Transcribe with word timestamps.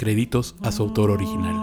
Créditos 0.00 0.56
a 0.62 0.72
su 0.72 0.84
autor 0.84 1.10
original. 1.10 1.56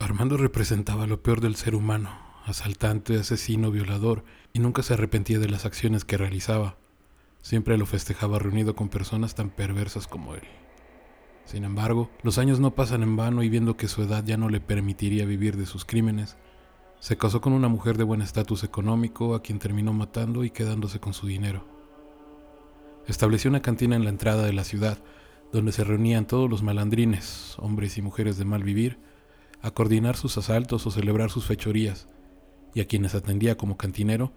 Armando 0.00 0.36
representaba 0.36 1.06
lo 1.06 1.22
peor 1.22 1.40
del 1.40 1.54
ser 1.54 1.76
humano, 1.76 2.10
asaltante, 2.46 3.16
asesino, 3.16 3.70
violador, 3.70 4.24
y 4.52 4.58
nunca 4.58 4.82
se 4.82 4.94
arrepentía 4.94 5.38
de 5.38 5.48
las 5.48 5.66
acciones 5.66 6.04
que 6.04 6.18
realizaba. 6.18 6.78
Siempre 7.42 7.78
lo 7.78 7.86
festejaba 7.86 8.40
reunido 8.40 8.74
con 8.74 8.88
personas 8.88 9.36
tan 9.36 9.50
perversas 9.50 10.08
como 10.08 10.34
él. 10.34 10.42
Sin 11.44 11.64
embargo, 11.64 12.10
los 12.22 12.38
años 12.38 12.58
no 12.58 12.74
pasan 12.74 13.02
en 13.02 13.16
vano 13.16 13.42
y 13.42 13.48
viendo 13.48 13.76
que 13.76 13.88
su 13.88 14.02
edad 14.02 14.24
ya 14.24 14.36
no 14.36 14.48
le 14.48 14.60
permitiría 14.60 15.26
vivir 15.26 15.56
de 15.56 15.66
sus 15.66 15.84
crímenes, 15.84 16.36
se 17.00 17.18
casó 17.18 17.40
con 17.40 17.52
una 17.52 17.68
mujer 17.68 17.98
de 17.98 18.04
buen 18.04 18.22
estatus 18.22 18.64
económico 18.64 19.34
a 19.34 19.42
quien 19.42 19.58
terminó 19.58 19.92
matando 19.92 20.42
y 20.42 20.50
quedándose 20.50 21.00
con 21.00 21.12
su 21.12 21.26
dinero. 21.26 21.66
Estableció 23.06 23.50
una 23.50 23.60
cantina 23.60 23.94
en 23.94 24.04
la 24.04 24.10
entrada 24.10 24.44
de 24.44 24.54
la 24.54 24.64
ciudad, 24.64 24.98
donde 25.52 25.72
se 25.72 25.84
reunían 25.84 26.26
todos 26.26 26.48
los 26.48 26.62
malandrines, 26.62 27.56
hombres 27.58 27.98
y 27.98 28.02
mujeres 28.02 28.38
de 28.38 28.46
mal 28.46 28.64
vivir, 28.64 28.98
a 29.60 29.70
coordinar 29.70 30.16
sus 30.16 30.38
asaltos 30.38 30.86
o 30.86 30.90
celebrar 30.90 31.30
sus 31.30 31.44
fechorías, 31.44 32.08
y 32.74 32.80
a 32.80 32.86
quienes 32.86 33.14
atendía 33.14 33.58
como 33.58 33.76
cantinero, 33.76 34.32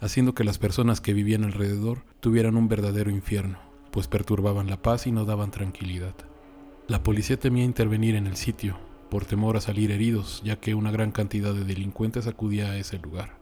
haciendo 0.00 0.34
que 0.34 0.44
las 0.44 0.58
personas 0.58 1.00
que 1.00 1.14
vivían 1.14 1.42
alrededor 1.42 2.04
tuvieran 2.20 2.56
un 2.56 2.68
verdadero 2.68 3.10
infierno, 3.10 3.58
pues 3.90 4.06
perturbaban 4.06 4.70
la 4.70 4.80
paz 4.80 5.08
y 5.08 5.12
no 5.12 5.24
daban 5.24 5.50
tranquilidad. 5.50 6.14
La 6.88 7.04
policía 7.04 7.38
temía 7.38 7.64
intervenir 7.64 8.16
en 8.16 8.26
el 8.26 8.36
sitio, 8.36 8.76
por 9.08 9.24
temor 9.24 9.56
a 9.56 9.60
salir 9.60 9.92
heridos, 9.92 10.42
ya 10.44 10.56
que 10.56 10.74
una 10.74 10.90
gran 10.90 11.12
cantidad 11.12 11.54
de 11.54 11.64
delincuentes 11.64 12.26
acudía 12.26 12.72
a 12.72 12.76
ese 12.76 12.98
lugar. 12.98 13.38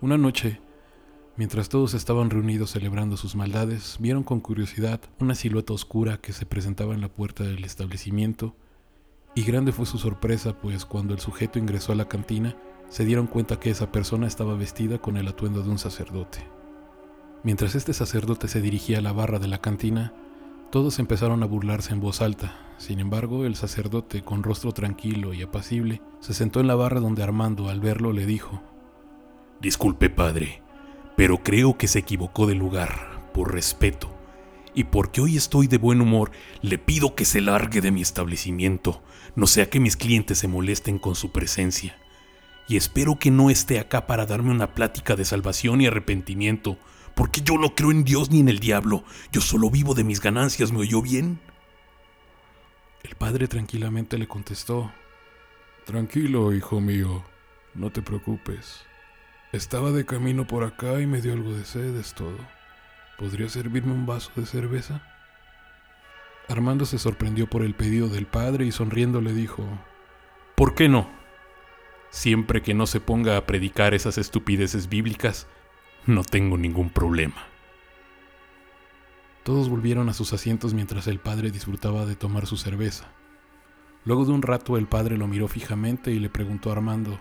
Una 0.00 0.16
noche, 0.16 0.58
mientras 1.36 1.68
todos 1.68 1.92
estaban 1.92 2.30
reunidos 2.30 2.70
celebrando 2.70 3.18
sus 3.18 3.36
maldades, 3.36 3.98
vieron 4.00 4.22
con 4.22 4.40
curiosidad 4.40 5.00
una 5.18 5.34
silueta 5.34 5.74
oscura 5.74 6.16
que 6.16 6.32
se 6.32 6.46
presentaba 6.46 6.94
en 6.94 7.02
la 7.02 7.08
puerta 7.08 7.44
del 7.44 7.62
establecimiento, 7.62 8.56
y 9.34 9.42
grande 9.42 9.72
fue 9.72 9.84
su 9.84 9.98
sorpresa, 9.98 10.58
pues 10.58 10.86
cuando 10.86 11.12
el 11.12 11.20
sujeto 11.20 11.58
ingresó 11.58 11.92
a 11.92 11.96
la 11.96 12.08
cantina, 12.08 12.56
se 12.88 13.04
dieron 13.04 13.26
cuenta 13.26 13.60
que 13.60 13.68
esa 13.68 13.92
persona 13.92 14.26
estaba 14.26 14.54
vestida 14.54 14.98
con 14.98 15.18
el 15.18 15.28
atuendo 15.28 15.62
de 15.62 15.68
un 15.68 15.78
sacerdote. 15.78 16.38
Mientras 17.42 17.74
este 17.74 17.92
sacerdote 17.92 18.48
se 18.48 18.62
dirigía 18.62 18.98
a 18.98 19.02
la 19.02 19.12
barra 19.12 19.38
de 19.38 19.48
la 19.48 19.58
cantina, 19.58 20.14
todos 20.74 20.98
empezaron 20.98 21.44
a 21.44 21.46
burlarse 21.46 21.92
en 21.92 22.00
voz 22.00 22.20
alta. 22.20 22.58
Sin 22.78 22.98
embargo, 22.98 23.44
el 23.44 23.54
sacerdote, 23.54 24.22
con 24.22 24.42
rostro 24.42 24.72
tranquilo 24.72 25.32
y 25.32 25.40
apacible, 25.40 26.02
se 26.18 26.34
sentó 26.34 26.58
en 26.58 26.66
la 26.66 26.74
barra 26.74 26.98
donde 26.98 27.22
Armando, 27.22 27.68
al 27.68 27.78
verlo, 27.78 28.12
le 28.12 28.26
dijo, 28.26 28.60
Disculpe, 29.60 30.10
padre, 30.10 30.62
pero 31.16 31.44
creo 31.44 31.78
que 31.78 31.86
se 31.86 32.00
equivocó 32.00 32.48
de 32.48 32.56
lugar, 32.56 33.30
por 33.32 33.54
respeto, 33.54 34.12
y 34.74 34.82
porque 34.82 35.20
hoy 35.20 35.36
estoy 35.36 35.68
de 35.68 35.78
buen 35.78 36.00
humor, 36.00 36.32
le 36.60 36.76
pido 36.76 37.14
que 37.14 37.24
se 37.24 37.40
largue 37.40 37.80
de 37.80 37.92
mi 37.92 38.02
establecimiento, 38.02 39.00
no 39.36 39.46
sea 39.46 39.70
que 39.70 39.78
mis 39.78 39.96
clientes 39.96 40.38
se 40.38 40.48
molesten 40.48 40.98
con 40.98 41.14
su 41.14 41.30
presencia. 41.30 41.96
Y 42.66 42.76
espero 42.76 43.16
que 43.20 43.30
no 43.30 43.48
esté 43.48 43.78
acá 43.78 44.08
para 44.08 44.26
darme 44.26 44.50
una 44.50 44.74
plática 44.74 45.14
de 45.14 45.24
salvación 45.24 45.80
y 45.82 45.86
arrepentimiento, 45.86 46.78
porque 47.14 47.42
yo 47.42 47.58
no 47.58 47.74
creo 47.74 47.90
en 47.90 48.04
Dios 48.04 48.30
ni 48.30 48.40
en 48.40 48.48
el 48.48 48.58
diablo, 48.58 49.04
yo 49.32 49.40
solo 49.40 49.70
vivo 49.70 49.94
de 49.94 50.04
mis 50.04 50.20
ganancias, 50.20 50.72
¿me 50.72 50.80
oyó 50.80 51.02
bien? 51.02 51.40
El 53.02 53.14
padre 53.16 53.48
tranquilamente 53.48 54.18
le 54.18 54.26
contestó, 54.26 54.92
Tranquilo, 55.84 56.54
hijo 56.54 56.80
mío, 56.80 57.22
no 57.74 57.90
te 57.90 58.00
preocupes. 58.00 58.84
Estaba 59.52 59.90
de 59.90 60.06
camino 60.06 60.46
por 60.46 60.64
acá 60.64 61.00
y 61.00 61.06
me 61.06 61.20
dio 61.20 61.34
algo 61.34 61.52
de 61.52 61.64
sed, 61.64 61.94
es 61.96 62.14
todo. 62.14 62.38
¿Podría 63.18 63.48
servirme 63.48 63.92
un 63.92 64.06
vaso 64.06 64.32
de 64.34 64.46
cerveza? 64.46 65.02
Armando 66.48 66.86
se 66.86 66.98
sorprendió 66.98 67.48
por 67.48 67.62
el 67.62 67.74
pedido 67.74 68.08
del 68.08 68.26
padre 68.26 68.64
y 68.64 68.72
sonriendo 68.72 69.20
le 69.20 69.34
dijo, 69.34 69.62
¿Por 70.56 70.74
qué 70.74 70.88
no? 70.88 71.08
Siempre 72.10 72.62
que 72.62 72.74
no 72.74 72.86
se 72.86 73.00
ponga 73.00 73.36
a 73.36 73.44
predicar 73.44 73.92
esas 73.92 74.18
estupideces 74.18 74.88
bíblicas, 74.88 75.46
no 76.06 76.22
tengo 76.22 76.58
ningún 76.58 76.90
problema. 76.90 77.46
Todos 79.42 79.68
volvieron 79.68 80.08
a 80.08 80.14
sus 80.14 80.32
asientos 80.32 80.74
mientras 80.74 81.06
el 81.06 81.18
padre 81.18 81.50
disfrutaba 81.50 82.06
de 82.06 82.16
tomar 82.16 82.46
su 82.46 82.56
cerveza. 82.56 83.12
Luego 84.04 84.24
de 84.24 84.32
un 84.32 84.42
rato 84.42 84.76
el 84.76 84.86
padre 84.86 85.16
lo 85.16 85.26
miró 85.26 85.48
fijamente 85.48 86.10
y 86.12 86.18
le 86.18 86.30
preguntó 86.30 86.70
a 86.70 86.72
Armando, 86.72 87.18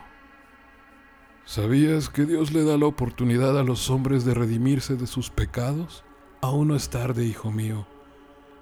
¿Sabías 1.46 2.10
que 2.10 2.26
Dios 2.26 2.54
le 2.54 2.64
da 2.64 2.78
la 2.78 2.86
oportunidad 2.86 3.60
a 3.60 3.64
los 3.64 3.90
hombres 3.90 4.24
de 4.24 4.34
redimirse 4.34 4.96
de 4.96 5.08
sus 5.08 5.30
pecados? 5.30 6.06
Aún 6.42 6.70
no 6.70 6.76
es 6.76 6.90
tarde, 6.90 7.26
hijo 7.26 7.52
mío. 7.52 7.86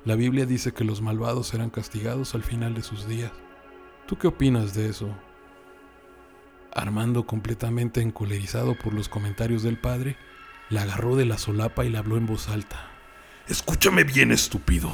La 0.03 0.15
Biblia 0.15 0.47
dice 0.47 0.71
que 0.71 0.83
los 0.83 1.01
malvados 1.01 1.47
serán 1.47 1.69
castigados 1.69 2.33
al 2.33 2.41
final 2.41 2.73
de 2.73 2.81
sus 2.81 3.07
días. 3.07 3.31
¿Tú 4.07 4.17
qué 4.17 4.27
opinas 4.27 4.73
de 4.73 4.89
eso? 4.89 5.09
Armando, 6.73 7.25
completamente 7.25 8.01
encolerizado 8.01 8.77
por 8.77 8.93
los 8.93 9.09
comentarios 9.09 9.63
del 9.63 9.77
padre, 9.77 10.17
la 10.69 10.83
agarró 10.83 11.15
de 11.15 11.25
la 11.25 11.37
solapa 11.37 11.85
y 11.85 11.89
le 11.89 11.97
habló 11.97 12.17
en 12.17 12.25
voz 12.25 12.49
alta. 12.49 12.89
Escúchame 13.47 14.03
bien, 14.03 14.31
estúpido. 14.31 14.91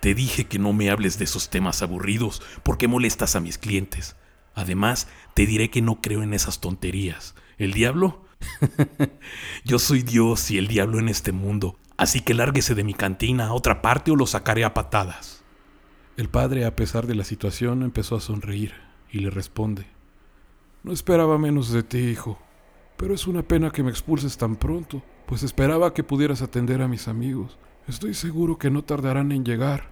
Te 0.00 0.14
dije 0.14 0.46
que 0.46 0.58
no 0.58 0.72
me 0.72 0.90
hables 0.90 1.18
de 1.18 1.24
esos 1.24 1.50
temas 1.50 1.82
aburridos 1.82 2.42
porque 2.62 2.88
molestas 2.88 3.36
a 3.36 3.40
mis 3.40 3.58
clientes. 3.58 4.16
Además, 4.54 5.08
te 5.34 5.46
diré 5.46 5.70
que 5.70 5.82
no 5.82 6.00
creo 6.00 6.22
en 6.22 6.34
esas 6.34 6.60
tonterías. 6.60 7.34
¿El 7.58 7.72
diablo? 7.72 8.24
Yo 9.64 9.78
soy 9.78 10.02
Dios 10.02 10.50
y 10.50 10.58
el 10.58 10.66
diablo 10.66 10.98
en 10.98 11.08
este 11.08 11.32
mundo, 11.32 11.78
así 11.96 12.20
que 12.20 12.34
lárguese 12.34 12.74
de 12.74 12.84
mi 12.84 12.94
cantina 12.94 13.46
a 13.46 13.52
otra 13.52 13.82
parte 13.82 14.10
o 14.10 14.16
lo 14.16 14.26
sacaré 14.26 14.64
a 14.64 14.74
patadas. 14.74 15.44
El 16.16 16.28
padre, 16.28 16.64
a 16.64 16.76
pesar 16.76 17.06
de 17.06 17.14
la 17.14 17.24
situación, 17.24 17.82
empezó 17.82 18.16
a 18.16 18.20
sonreír 18.20 18.74
y 19.10 19.20
le 19.20 19.30
responde. 19.30 19.86
No 20.82 20.92
esperaba 20.92 21.36
menos 21.36 21.70
de 21.72 21.82
ti, 21.82 21.98
hijo, 21.98 22.38
pero 22.96 23.14
es 23.14 23.26
una 23.26 23.42
pena 23.42 23.70
que 23.70 23.82
me 23.82 23.90
expulses 23.90 24.38
tan 24.38 24.56
pronto, 24.56 25.02
pues 25.26 25.42
esperaba 25.42 25.92
que 25.92 26.04
pudieras 26.04 26.40
atender 26.40 26.80
a 26.80 26.88
mis 26.88 27.06
amigos. 27.06 27.58
Estoy 27.86 28.14
seguro 28.14 28.56
que 28.56 28.70
no 28.70 28.82
tardarán 28.82 29.30
en 29.32 29.44
llegar. 29.44 29.90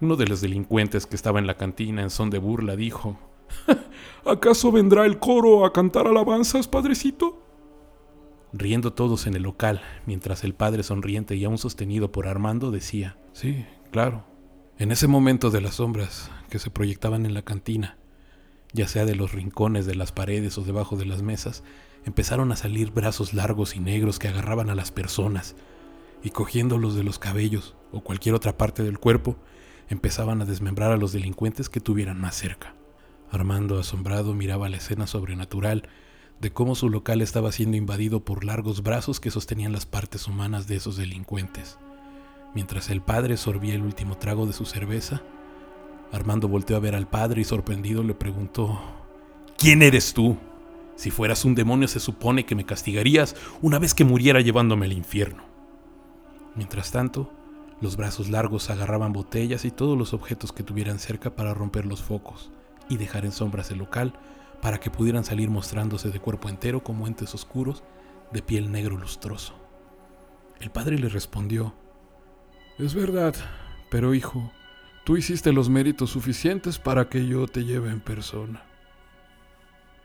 Uno 0.00 0.16
de 0.16 0.26
los 0.26 0.40
delincuentes 0.40 1.06
que 1.06 1.16
estaba 1.16 1.38
en 1.38 1.46
la 1.46 1.56
cantina 1.56 2.02
en 2.02 2.10
son 2.10 2.30
de 2.30 2.38
burla 2.38 2.76
dijo, 2.76 3.18
¿Acaso 4.24 4.72
vendrá 4.72 5.06
el 5.06 5.18
coro 5.18 5.64
a 5.64 5.72
cantar 5.72 6.06
alabanzas, 6.06 6.68
padrecito? 6.68 7.42
Riendo 8.52 8.92
todos 8.92 9.26
en 9.26 9.34
el 9.34 9.42
local, 9.42 9.82
mientras 10.06 10.42
el 10.42 10.54
padre 10.54 10.82
sonriente 10.82 11.36
y 11.36 11.44
aún 11.44 11.58
sostenido 11.58 12.10
por 12.10 12.26
Armando 12.26 12.70
decía, 12.70 13.16
Sí, 13.32 13.64
claro. 13.90 14.24
En 14.78 14.92
ese 14.92 15.06
momento 15.08 15.50
de 15.50 15.60
las 15.60 15.74
sombras 15.76 16.30
que 16.48 16.58
se 16.58 16.70
proyectaban 16.70 17.26
en 17.26 17.34
la 17.34 17.42
cantina, 17.42 17.98
ya 18.72 18.88
sea 18.88 19.04
de 19.04 19.14
los 19.14 19.32
rincones 19.32 19.86
de 19.86 19.94
las 19.94 20.12
paredes 20.12 20.58
o 20.58 20.62
debajo 20.62 20.96
de 20.96 21.06
las 21.06 21.22
mesas, 21.22 21.62
empezaron 22.04 22.52
a 22.52 22.56
salir 22.56 22.90
brazos 22.90 23.34
largos 23.34 23.76
y 23.76 23.80
negros 23.80 24.18
que 24.18 24.28
agarraban 24.28 24.70
a 24.70 24.74
las 24.74 24.90
personas 24.90 25.56
y 26.22 26.30
cogiéndolos 26.30 26.94
de 26.94 27.04
los 27.04 27.18
cabellos 27.18 27.74
o 27.92 28.00
cualquier 28.00 28.34
otra 28.34 28.56
parte 28.56 28.82
del 28.82 28.98
cuerpo, 28.98 29.36
empezaban 29.88 30.42
a 30.42 30.44
desmembrar 30.44 30.92
a 30.92 30.96
los 30.96 31.12
delincuentes 31.12 31.68
que 31.68 31.80
tuvieran 31.80 32.20
más 32.20 32.34
cerca. 32.34 32.74
Armando, 33.30 33.78
asombrado, 33.78 34.34
miraba 34.34 34.68
la 34.68 34.78
escena 34.78 35.06
sobrenatural 35.06 35.88
de 36.40 36.52
cómo 36.52 36.74
su 36.74 36.88
local 36.88 37.20
estaba 37.20 37.52
siendo 37.52 37.76
invadido 37.76 38.24
por 38.24 38.44
largos 38.44 38.82
brazos 38.82 39.20
que 39.20 39.30
sostenían 39.30 39.72
las 39.72 39.86
partes 39.86 40.26
humanas 40.26 40.66
de 40.66 40.76
esos 40.76 40.96
delincuentes. 40.96 41.78
Mientras 42.54 42.90
el 42.90 43.02
padre 43.02 43.36
sorbía 43.36 43.74
el 43.74 43.82
último 43.82 44.16
trago 44.16 44.46
de 44.46 44.52
su 44.52 44.64
cerveza, 44.64 45.22
Armando 46.12 46.48
volteó 46.48 46.76
a 46.76 46.80
ver 46.80 46.94
al 46.94 47.08
padre 47.08 47.42
y 47.42 47.44
sorprendido 47.44 48.02
le 48.02 48.14
preguntó, 48.14 48.80
¿Quién 49.56 49.82
eres 49.82 50.14
tú? 50.14 50.36
Si 50.96 51.10
fueras 51.10 51.44
un 51.44 51.54
demonio 51.54 51.86
se 51.86 52.00
supone 52.00 52.46
que 52.46 52.54
me 52.54 52.64
castigarías 52.64 53.36
una 53.62 53.78
vez 53.78 53.94
que 53.94 54.04
muriera 54.04 54.40
llevándome 54.40 54.86
al 54.86 54.92
infierno. 54.92 55.44
Mientras 56.54 56.90
tanto, 56.90 57.30
los 57.80 57.96
brazos 57.96 58.28
largos 58.28 58.70
agarraban 58.70 59.12
botellas 59.12 59.64
y 59.64 59.70
todos 59.70 59.96
los 59.96 60.12
objetos 60.12 60.52
que 60.52 60.64
tuvieran 60.64 60.98
cerca 60.98 61.36
para 61.36 61.54
romper 61.54 61.86
los 61.86 62.02
focos 62.02 62.50
y 62.88 62.96
dejar 62.96 63.24
en 63.24 63.32
sombras 63.32 63.70
el 63.70 63.78
local 63.78 64.14
para 64.60 64.80
que 64.80 64.90
pudieran 64.90 65.24
salir 65.24 65.50
mostrándose 65.50 66.10
de 66.10 66.18
cuerpo 66.18 66.48
entero 66.48 66.82
como 66.82 67.06
entes 67.06 67.34
oscuros 67.34 67.84
de 68.32 68.42
piel 68.42 68.72
negro 68.72 68.96
lustroso. 68.96 69.54
El 70.58 70.70
padre 70.70 70.98
le 70.98 71.08
respondió, 71.08 71.74
Es 72.78 72.94
verdad, 72.94 73.34
pero 73.90 74.14
hijo, 74.14 74.50
Tú 75.08 75.16
hiciste 75.16 75.54
los 75.54 75.70
méritos 75.70 76.10
suficientes 76.10 76.78
para 76.78 77.08
que 77.08 77.26
yo 77.26 77.46
te 77.46 77.64
lleve 77.64 77.88
en 77.88 78.00
persona. 78.00 78.62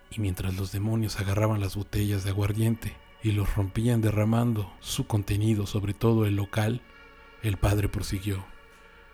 Y 0.10 0.22
mientras 0.22 0.56
los 0.56 0.72
demonios 0.72 1.20
agarraban 1.20 1.60
las 1.60 1.76
botellas 1.76 2.24
de 2.24 2.30
aguardiente 2.30 2.96
y 3.22 3.34
los 3.34 3.54
rompían 3.54 4.00
derramando 4.00 4.74
su 4.80 5.06
contenido 5.06 5.68
sobre 5.68 5.94
todo 5.94 6.26
el 6.26 6.38
local, 6.38 6.80
el 7.42 7.58
padre 7.58 7.90
prosiguió. 7.90 8.46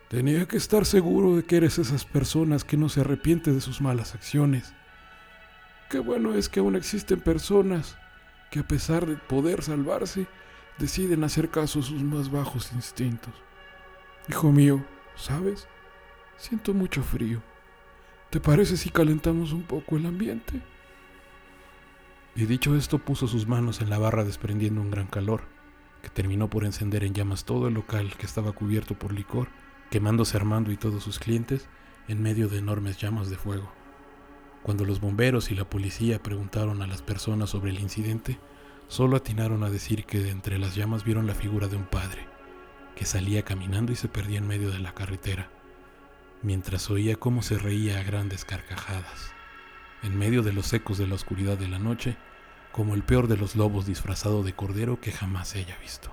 Tenía 0.09 0.47
que 0.47 0.57
estar 0.57 0.85
seguro 0.85 1.35
de 1.35 1.43
que 1.43 1.57
eres 1.57 1.79
esas 1.79 2.05
personas 2.05 2.63
que 2.63 2.77
no 2.77 2.87
se 2.87 3.01
arrepienten 3.01 3.55
de 3.55 3.61
sus 3.61 3.81
malas 3.81 4.13
acciones. 4.13 4.75
Qué 5.89 5.97
bueno 5.97 6.35
es 6.35 6.49
que 6.49 6.59
aún 6.59 6.75
existen 6.75 7.19
personas 7.19 7.97
que 8.51 8.59
a 8.59 8.67
pesar 8.67 9.07
de 9.07 9.15
poder 9.15 9.63
salvarse, 9.63 10.27
deciden 10.77 11.23
hacer 11.23 11.49
caso 11.49 11.79
a 11.79 11.81
sus 11.81 12.03
más 12.03 12.29
bajos 12.29 12.73
instintos. 12.73 13.33
Hijo 14.27 14.51
mío, 14.51 14.85
¿sabes? 15.15 15.67
Siento 16.39 16.73
mucho 16.73 17.03
frío. 17.03 17.41
¿Te 18.29 18.39
parece 18.39 18.77
si 18.77 18.89
calentamos 18.89 19.51
un 19.51 19.63
poco 19.63 19.97
el 19.97 20.05
ambiente? 20.05 20.61
Y 22.33 22.45
dicho 22.45 22.77
esto 22.77 22.97
puso 22.97 23.27
sus 23.27 23.45
manos 23.45 23.81
en 23.81 23.89
la 23.89 23.97
barra 23.99 24.23
desprendiendo 24.23 24.79
un 24.79 24.89
gran 24.89 25.07
calor, 25.07 25.41
que 26.01 26.07
terminó 26.07 26.49
por 26.49 26.63
encender 26.63 27.03
en 27.03 27.13
llamas 27.13 27.43
todo 27.43 27.67
el 27.67 27.73
local 27.73 28.15
que 28.17 28.25
estaba 28.25 28.53
cubierto 28.53 28.97
por 28.97 29.11
licor 29.11 29.49
quemándose 29.89 30.37
Armando 30.37 30.71
y 30.71 30.77
todos 30.77 31.03
sus 31.03 31.19
clientes 31.19 31.67
en 32.07 32.21
medio 32.21 32.47
de 32.47 32.59
enormes 32.59 32.97
llamas 32.97 33.29
de 33.29 33.35
fuego. 33.35 33.69
Cuando 34.63 34.85
los 34.85 35.01
bomberos 35.01 35.51
y 35.51 35.55
la 35.55 35.69
policía 35.69 36.23
preguntaron 36.23 36.81
a 36.81 36.87
las 36.87 37.01
personas 37.01 37.49
sobre 37.49 37.71
el 37.71 37.79
incidente, 37.79 38.39
solo 38.87 39.17
atinaron 39.17 39.63
a 39.63 39.69
decir 39.69 40.05
que 40.05 40.19
de 40.19 40.29
entre 40.29 40.57
las 40.57 40.75
llamas 40.75 41.03
vieron 41.03 41.27
la 41.27 41.35
figura 41.35 41.67
de 41.67 41.75
un 41.75 41.85
padre, 41.85 42.27
que 42.95 43.05
salía 43.05 43.43
caminando 43.43 43.91
y 43.91 43.95
se 43.95 44.07
perdía 44.07 44.37
en 44.37 44.47
medio 44.47 44.71
de 44.71 44.79
la 44.79 44.93
carretera, 44.93 45.49
mientras 46.41 46.89
oía 46.89 47.15
cómo 47.15 47.41
se 47.41 47.57
reía 47.57 47.99
a 47.99 48.03
grandes 48.03 48.45
carcajadas, 48.45 49.33
en 50.03 50.17
medio 50.17 50.41
de 50.41 50.53
los 50.53 50.71
ecos 50.73 50.97
de 50.97 51.07
la 51.07 51.15
oscuridad 51.15 51.57
de 51.57 51.67
la 51.67 51.79
noche, 51.79 52.17
como 52.71 52.95
el 52.95 53.03
peor 53.03 53.27
de 53.27 53.37
los 53.37 53.55
lobos 53.55 53.85
disfrazado 53.85 54.43
de 54.43 54.53
cordero 54.53 55.01
que 55.01 55.11
jamás 55.11 55.55
haya 55.55 55.77
visto. 55.79 56.11